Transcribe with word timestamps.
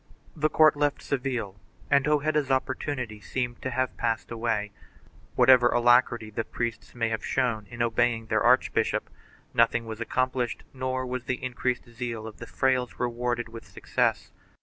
The 0.35 0.49
court 0.49 0.75
left 0.75 1.03
Seville 1.03 1.59
and 1.91 2.07
Hojeda's 2.07 2.49
opportunity 2.49 3.21
seemed 3.21 3.61
to 3.61 3.69
have 3.69 3.95
passed 3.97 4.31
away. 4.31 4.71
Whatever 5.35 5.69
alacrity 5.69 6.31
the 6.31 6.43
priests 6.43 6.95
may 6.95 7.09
have 7.09 7.23
shown 7.23 7.67
in 7.69 7.83
obeying 7.83 8.25
their 8.25 8.41
archbishop, 8.41 9.11
nothing 9.53 9.85
was 9.85 10.01
accomplished 10.01 10.63
nor 10.73 11.05
was 11.05 11.25
the 11.25 11.43
increased 11.43 11.87
zeal 11.87 12.25
of 12.25 12.37
the 12.37 12.47
frailes 12.47 12.97
rewarded 12.99 13.47
with 13.47 13.67
success. 13.67 14.31